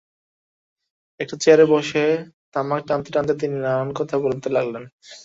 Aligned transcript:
একটা 1.19 1.35
চেয়ারে 1.43 1.65
বসে 1.73 2.03
তামাক 2.53 2.81
টানতে 2.87 3.09
টানতে 3.15 3.33
তিনি 3.41 3.55
নানান 3.57 3.89
কথা 3.99 4.15
বলতে 4.25 4.47
লাগলেন। 4.57 4.83